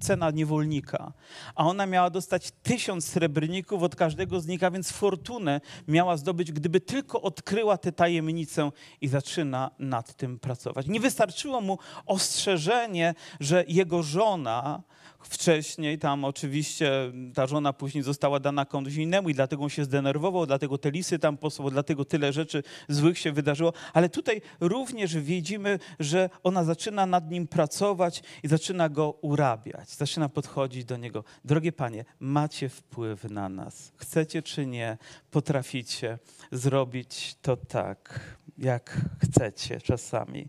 [0.00, 1.12] cena niewolnika,
[1.54, 6.52] a ona miała dostać tysiąc srebrników od każdego z nich, a więc fortunę miała zdobyć,
[6.52, 8.70] gdyby tylko odkryła tę tajemnicę
[9.00, 10.86] i zaczyna nad tym pracować.
[10.86, 14.82] Nie wystarczyło mu ostrzeżenie, że jego żona
[15.28, 16.90] wcześniej, tam oczywiście
[17.34, 21.18] ta żona później została dana komuś innemu i dlatego on się zdenerwował, dlatego te lisy
[21.18, 27.06] tam posłał, dlatego tyle rzeczy złych się wydarzyło, ale tutaj również widzimy, że ona zaczyna
[27.06, 31.24] nad nim pracować i zaczyna go urabiać, zaczyna podchodzić do niego.
[31.44, 33.92] Drogie panie, macie wpływ na nas.
[33.96, 34.98] Chcecie czy nie,
[35.30, 36.18] potraficie
[36.52, 38.20] zrobić to tak,
[38.58, 40.48] jak chcecie czasami,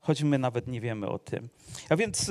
[0.00, 1.48] choć my nawet nie wiemy o tym.
[1.88, 2.30] A więc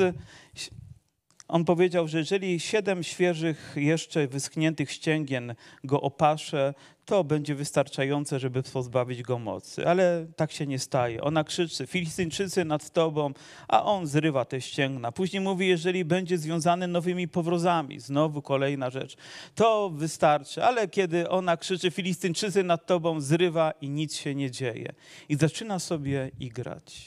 [1.51, 6.73] on powiedział, że jeżeli siedem świeżych, jeszcze wyschniętych ścięgien go opasze,
[7.05, 9.87] to będzie wystarczające, żeby pozbawić go mocy.
[9.87, 11.21] Ale tak się nie staje.
[11.21, 13.33] Ona krzyczy, Filistyńczycy nad tobą,
[13.67, 15.11] a on zrywa te ścięgna.
[15.11, 19.17] Później mówi, jeżeli będzie związany nowymi powrozami, znowu kolejna rzecz,
[19.55, 20.63] to wystarczy.
[20.63, 24.93] Ale kiedy ona krzyczy, Filistyńczycy nad tobą, zrywa i nic się nie dzieje.
[25.29, 27.05] I zaczyna sobie igrać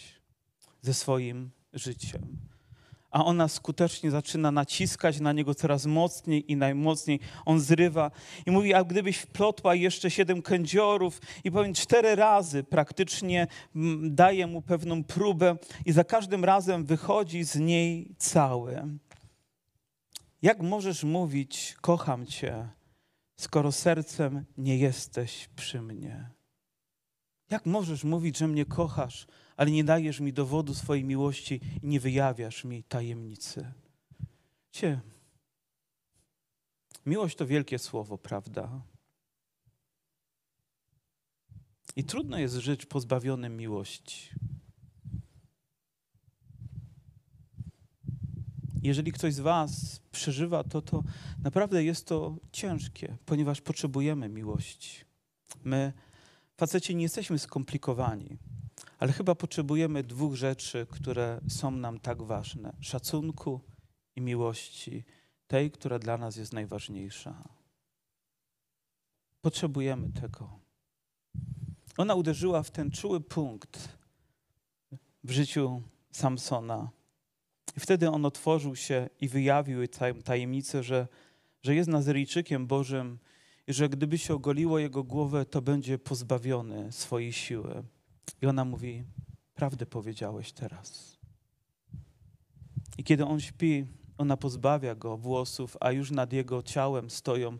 [0.83, 2.54] ze swoim życiem
[3.15, 7.21] a ona skutecznie zaczyna naciskać na niego coraz mocniej i najmocniej.
[7.45, 8.11] On zrywa
[8.47, 13.47] i mówi, a gdybyś wplotła jeszcze siedem kędziorów i powiem cztery razy praktycznie
[14.03, 18.99] daje mu pewną próbę i za każdym razem wychodzi z niej cały.
[20.43, 22.69] Jak możesz mówić, kocham cię,
[23.37, 26.31] skoro sercem nie jesteś przy mnie?
[27.51, 32.01] Jak możesz mówić, że mnie kochasz, ale nie dajesz mi dowodu swojej miłości i nie
[32.01, 33.73] wyjawiasz mi tajemnicy.
[34.71, 35.01] Cie,
[37.07, 38.83] miłość to wielkie słowo, prawda?
[41.97, 44.31] I trudno jest żyć pozbawionym miłości.
[48.83, 51.03] Jeżeli ktoś z Was przeżywa to, to
[51.43, 55.05] naprawdę jest to ciężkie, ponieważ potrzebujemy miłości.
[55.65, 55.93] My,
[56.57, 58.39] faceci, nie jesteśmy skomplikowani.
[59.05, 63.61] Ale chyba potrzebujemy dwóch rzeczy, które są nam tak ważne: szacunku
[64.17, 65.05] i miłości,
[65.47, 67.49] tej, która dla nas jest najważniejsza.
[69.41, 70.59] Potrzebujemy tego.
[71.97, 73.99] Ona uderzyła w ten czuły punkt
[75.25, 76.91] w życiu Samsona.
[77.77, 79.79] I wtedy on otworzył się i wyjawił
[80.25, 81.09] tajemnicę, że,
[81.63, 83.19] że jest Nazyryjczykiem Bożym
[83.67, 87.85] i że gdyby się ogoliło jego głowę, to będzie pozbawiony swojej siły.
[88.43, 89.05] I ona mówi:
[89.55, 91.19] Prawdę powiedziałeś teraz.
[92.99, 93.87] I kiedy on śpi,
[94.19, 97.59] ona pozbawia go włosów, a już nad jego ciałem stoją,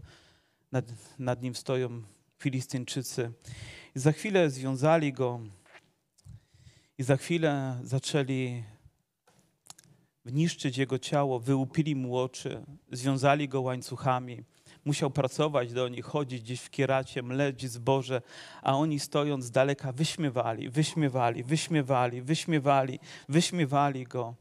[0.73, 2.03] nad, nad nim stoją
[2.39, 3.33] Filistyńczycy.
[3.95, 5.41] I za chwilę związali go
[6.99, 8.65] i za chwilę zaczęli
[10.25, 14.45] niszczyć jego ciało, wyłupili mu oczy, związali go łańcuchami
[14.85, 18.23] musiał pracować do nich, chodzić gdzieś w kieracie, mleć zboże,
[18.63, 24.35] a oni stojąc z daleka wyśmiewali, wyśmiewali, wyśmiewali, wyśmiewali, wyśmiewali go.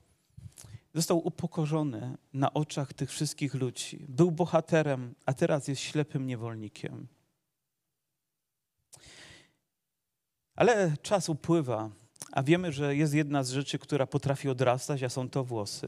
[0.94, 4.06] Został upokorzony na oczach tych wszystkich ludzi.
[4.10, 7.08] Był bohaterem, a teraz jest ślepym niewolnikiem.
[10.56, 11.90] Ale czas upływa,
[12.32, 15.88] a wiemy, że jest jedna z rzeczy, która potrafi odrastać, a są to włosy.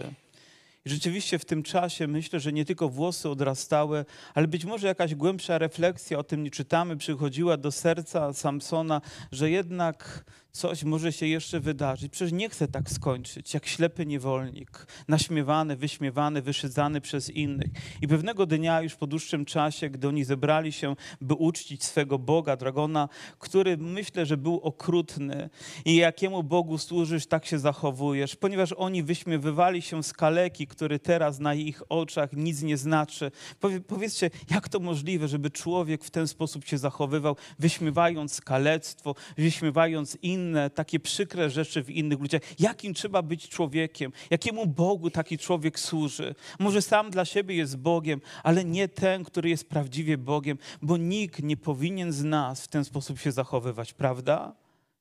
[0.86, 5.16] I rzeczywiście w tym czasie myślę, że nie tylko włosy odrastały, ale być może jakaś
[5.16, 11.28] głębsza refleksja o tym nie czytamy, przychodziła do serca Samsona, że jednak coś może się
[11.28, 12.12] jeszcze wydarzyć.
[12.12, 17.72] Przecież nie chcę tak skończyć, jak ślepy niewolnik, naśmiewany, wyśmiewany, wyszydzany przez innych.
[18.02, 22.58] I pewnego dnia, już po dłuższym czasie, gdy oni zebrali się, by uczcić swego Boga,
[22.58, 25.50] Dragona, który myślę, że był okrutny
[25.86, 31.40] i jakiemu Bogu służysz, tak się zachowujesz, ponieważ oni wyśmiewywali się z kaleki, który teraz
[31.40, 33.32] na ich oczach nic nie znaczy.
[33.60, 40.18] Powie, powiedzcie, jak to możliwe, żeby człowiek w ten sposób się zachowywał, wyśmiewając kalectwo, wyśmiewając
[40.22, 42.42] innych, inne takie przykre rzeczy w innych ludziach.
[42.60, 44.12] Jakim trzeba być człowiekiem?
[44.30, 46.36] Jakiemu Bogu taki człowiek służy?
[46.60, 51.44] Może sam dla siebie jest Bogiem, ale nie ten, który jest prawdziwie Bogiem, bo nikt
[51.44, 54.56] nie powinien z nas w ten sposób się zachowywać, prawda?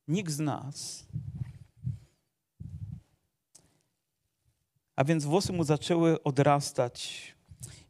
[0.08, 1.06] Nikt z nas.
[4.96, 7.33] A więc włosy mu zaczęły odrastać.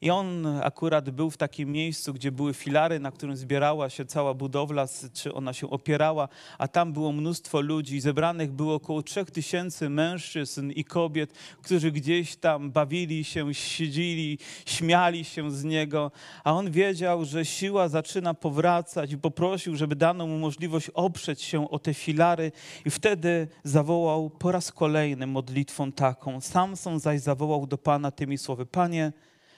[0.04, 4.34] I on akurat był w takim miejscu, gdzie były filary, na którym zbierała się cała
[4.34, 8.00] budowla, czy ona się opierała, a tam było mnóstwo ludzi.
[8.00, 15.24] Zebranych było około trzech tysięcy mężczyzn i kobiet, którzy gdzieś tam bawili się, siedzieli, śmiali
[15.24, 16.10] się z niego.
[16.44, 21.70] A on wiedział, że siła zaczyna powracać i poprosił, żeby dano mu możliwość oprzeć się
[21.70, 22.52] o te filary.
[22.84, 26.40] I wtedy zawołał po raz kolejny modlitwą taką.
[26.40, 29.12] Samson zaś zawołał do Pana tymi słowy: Panie,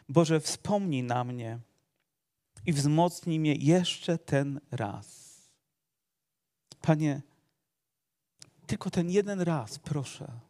[0.09, 1.59] Boże, wspomnij na mnie
[2.67, 5.37] i wzmocnij mnie jeszcze ten raz.
[6.81, 7.23] Panie,
[8.67, 10.41] tylko ten jeden raz, proszę.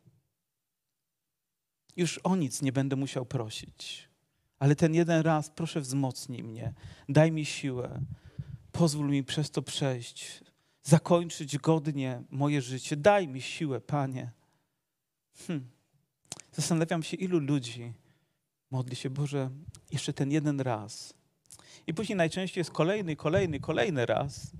[1.97, 4.09] Już o nic nie będę musiał prosić,
[4.59, 6.75] ale ten jeden raz, proszę, wzmocnij mnie,
[7.09, 8.01] daj mi siłę,
[8.73, 10.45] pozwól mi przez to przejść,
[10.83, 12.97] zakończyć godnie moje życie.
[12.97, 14.31] Daj mi siłę, Panie.
[15.47, 15.69] Hm.
[16.53, 17.93] Zastanawiam się, ilu ludzi
[18.71, 19.51] modli się, Boże,
[19.93, 21.15] jeszcze ten jeden raz.
[21.87, 24.53] I później najczęściej jest kolejny, kolejny, kolejny raz,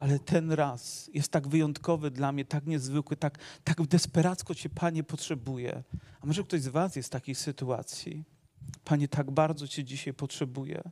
[0.00, 5.04] ale ten raz jest tak wyjątkowy dla mnie, tak niezwykły, tak, tak desperacko Cię, Panie,
[5.04, 5.82] potrzebuję.
[6.20, 8.24] A może ktoś z Was jest w takiej sytuacji?
[8.84, 10.82] Panie, tak bardzo Cię dzisiaj potrzebuję.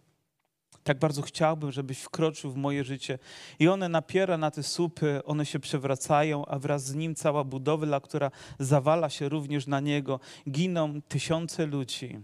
[0.84, 3.18] Tak bardzo chciałbym, żebyś wkroczył w moje życie.
[3.58, 8.00] I one napiera na te słupy, one się przewracają, a wraz z nim cała budowla,
[8.00, 10.20] która zawala się również na niego.
[10.50, 12.20] Giną tysiące ludzi.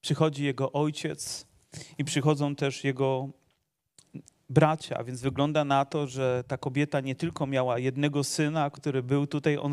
[0.00, 1.46] Przychodzi jego ojciec
[1.98, 3.28] i przychodzą też jego
[4.50, 9.26] bracia, więc wygląda na to, że ta kobieta nie tylko miała jednego syna, który był
[9.26, 9.72] tutaj, on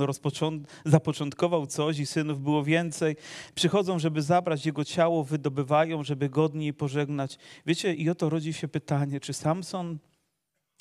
[0.85, 3.15] zapoczątkował coś i synów było więcej.
[3.55, 7.37] Przychodzą, żeby zabrać jego ciało, wydobywają, żeby godniej pożegnać.
[7.65, 9.97] Wiecie, i oto rodzi się pytanie, czy Samson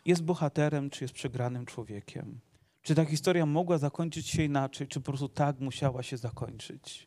[0.04, 2.40] jest bohaterem, czy jest przegranym człowiekiem?
[2.82, 7.06] Czy ta historia mogła zakończyć się inaczej, czy po prostu tak musiała się zakończyć?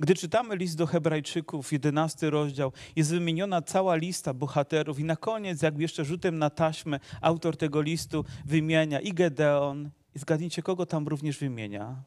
[0.00, 5.62] Gdy czytamy list do Hebrajczyków, 11 rozdział, jest wymieniona cała lista bohaterów, i na koniec,
[5.62, 11.08] jakby jeszcze rzutem na taśmę, autor tego listu wymienia i Gedeon, i zgadnijcie, kogo tam
[11.08, 12.02] również wymienia?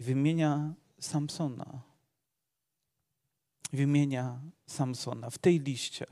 [0.00, 1.82] Wymienia Samsona.
[3.72, 6.06] Wymienia Samsona w tej liście.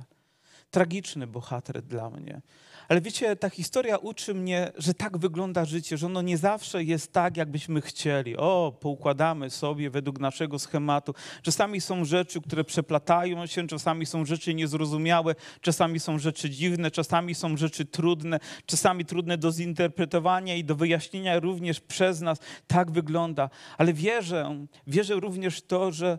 [0.70, 2.40] Tragiczny bohater dla mnie.
[2.88, 7.12] Ale wiecie, ta historia uczy mnie, że tak wygląda życie, że ono nie zawsze jest
[7.12, 8.36] tak, jakbyśmy chcieli.
[8.36, 11.14] O, poukładamy sobie według naszego schematu.
[11.42, 17.34] Czasami są rzeczy, które przeplatają się, czasami są rzeczy niezrozumiałe, czasami są rzeczy dziwne, czasami
[17.34, 22.38] są rzeczy trudne, czasami trudne do zinterpretowania i do wyjaśnienia również przez nas.
[22.66, 23.50] Tak wygląda.
[23.78, 26.18] Ale wierzę, wierzę również to, że,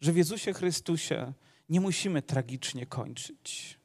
[0.00, 1.32] że w Jezusie Chrystusie
[1.68, 3.77] nie musimy tragicznie kończyć.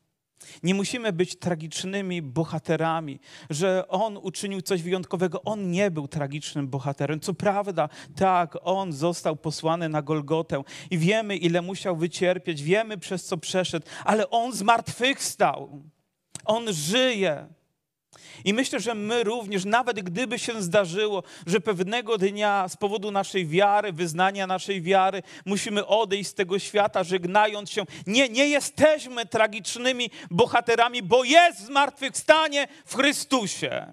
[0.64, 3.20] Nie musimy być tragicznymi bohaterami,
[3.50, 5.44] że on uczynił coś wyjątkowego.
[5.44, 7.20] On nie był tragicznym bohaterem.
[7.20, 13.26] Co prawda, tak, on został posłany na Golgotę i wiemy, ile musiał wycierpieć, wiemy, przez
[13.26, 15.82] co przeszedł, ale on zmartwychwstał.
[16.46, 17.48] On żyje.
[18.46, 23.48] I myślę, że my również, nawet gdyby się zdarzyło, że pewnego dnia z powodu naszej
[23.48, 30.10] wiary, wyznania naszej wiary, musimy odejść z tego świata, żegnając się, nie, nie jesteśmy tragicznymi
[30.32, 33.88] bohaterami, bo jest zmartwychwstanie w Chrystusie.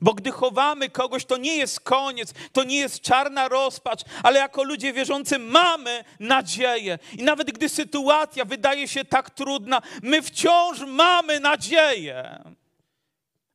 [0.00, 4.62] Bo gdy chowamy kogoś, to nie jest koniec, to nie jest czarna rozpacz, ale jako
[4.62, 6.98] ludzie wierzący mamy nadzieję.
[7.18, 12.42] I nawet gdy sytuacja wydaje się tak trudna, my wciąż mamy nadzieję.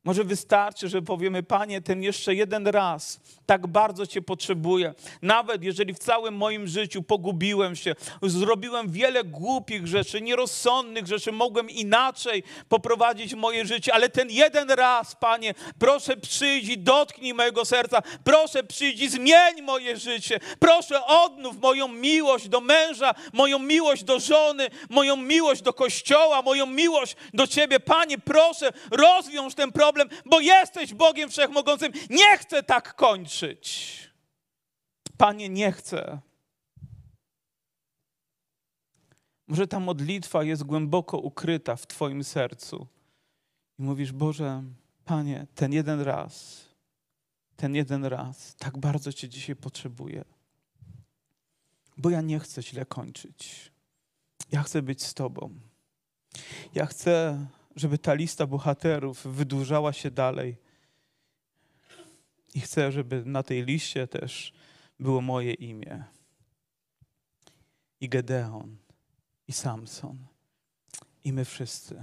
[0.04, 4.94] Może wystarczy, że powiemy, Panie, ten jeszcze jeden raz, tak bardzo Cię potrzebuję.
[5.22, 11.70] Nawet jeżeli w całym moim życiu pogubiłem się, zrobiłem wiele głupich rzeczy, nierozsądnych rzeczy, mogłem
[11.70, 18.02] inaczej poprowadzić moje życie, ale ten jeden raz, Panie, proszę przyjdź i dotknij mojego serca,
[18.24, 24.20] proszę przyjdź i zmień moje życie, proszę odnów moją miłość do męża, moją miłość do
[24.20, 27.80] żony, moją miłość do kościoła, moją miłość do Ciebie.
[27.80, 31.92] Panie, proszę, rozwiąż ten problem problem, bo jesteś Bogiem Wszechmogącym.
[32.10, 33.98] Nie chcę tak kończyć.
[35.16, 36.20] Panie, nie chcę.
[39.46, 42.86] Może ta modlitwa jest głęboko ukryta w Twoim sercu.
[43.78, 44.62] I mówisz, Boże,
[45.04, 46.64] Panie, ten jeden raz,
[47.56, 50.24] ten jeden raz, tak bardzo Cię dzisiaj potrzebuję.
[51.96, 53.72] Bo ja nie chcę źle kończyć.
[54.52, 55.50] Ja chcę być z Tobą.
[56.74, 57.46] Ja chcę
[57.78, 60.56] żeby ta lista bohaterów wydłużała się dalej.
[62.54, 64.52] I chcę, żeby na tej liście też
[65.00, 66.04] było moje imię.
[68.00, 68.76] I Gedeon,
[69.48, 70.26] i Samson,
[71.24, 72.02] i my wszyscy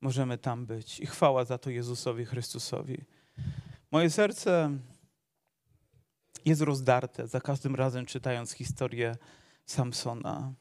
[0.00, 1.00] możemy tam być.
[1.00, 3.04] I chwała za to Jezusowi Chrystusowi.
[3.90, 4.78] Moje serce
[6.44, 9.16] jest rozdarte za każdym razem czytając historię
[9.66, 10.52] Samsona.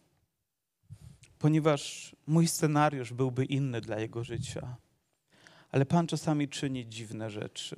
[1.43, 4.77] Ponieważ mój scenariusz byłby inny dla jego życia.
[5.71, 7.75] Ale Pan czasami czyni dziwne rzeczy.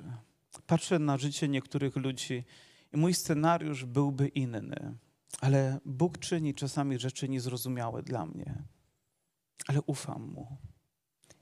[0.66, 2.44] Patrzę na życie niektórych ludzi
[2.94, 4.96] i mój scenariusz byłby inny.
[5.40, 8.62] Ale Bóg czyni czasami rzeczy niezrozumiałe dla mnie.
[9.66, 10.56] Ale ufam Mu.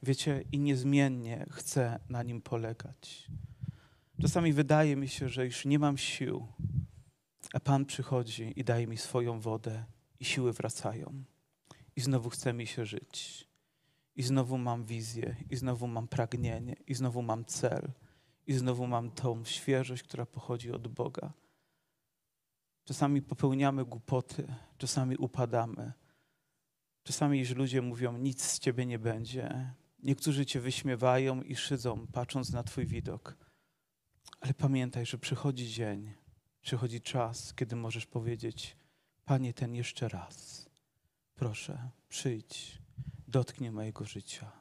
[0.02, 3.26] Wiecie, i niezmiennie chcę na Nim polegać.
[4.22, 6.46] Czasami wydaje mi się, że już nie mam sił,
[7.52, 9.84] a Pan przychodzi i daje mi swoją wodę
[10.20, 11.24] i siły wracają.
[11.96, 13.48] I znowu chce mi się żyć.
[14.16, 17.92] I znowu mam wizję, i znowu mam pragnienie, i znowu mam cel,
[18.46, 21.32] i znowu mam tą świeżość, która pochodzi od Boga.
[22.84, 25.92] Czasami popełniamy głupoty, czasami upadamy.
[27.02, 29.74] Czasami już ludzie mówią, nic z ciebie nie będzie.
[30.02, 33.36] Niektórzy cię wyśmiewają i szydzą, patrząc na twój widok.
[34.40, 36.12] Ale pamiętaj, że przychodzi dzień,
[36.60, 38.76] przychodzi czas, kiedy możesz powiedzieć:
[39.24, 40.63] Panie, ten jeszcze raz.
[41.34, 42.78] Proszę, przyjdź,
[43.28, 44.52] dotknij mojego życia.